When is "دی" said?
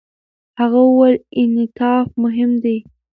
2.63-2.77